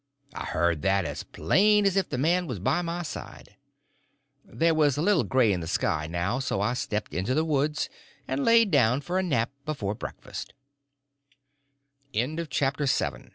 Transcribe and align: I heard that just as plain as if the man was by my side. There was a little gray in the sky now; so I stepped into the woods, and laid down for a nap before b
I 0.33 0.45
heard 0.45 0.81
that 0.81 1.03
just 1.03 1.11
as 1.25 1.31
plain 1.31 1.85
as 1.85 1.95
if 1.95 2.09
the 2.09 2.17
man 2.17 2.47
was 2.47 2.57
by 2.57 2.81
my 2.81 3.03
side. 3.03 3.55
There 4.43 4.73
was 4.73 4.97
a 4.97 5.01
little 5.03 5.23
gray 5.23 5.53
in 5.53 5.59
the 5.59 5.67
sky 5.67 6.07
now; 6.07 6.39
so 6.39 6.59
I 6.59 6.73
stepped 6.73 7.13
into 7.13 7.35
the 7.35 7.45
woods, 7.45 7.87
and 8.27 8.43
laid 8.43 8.71
down 8.71 9.01
for 9.01 9.19
a 9.19 9.21
nap 9.21 9.51
before 9.63 9.93
b 9.93 10.07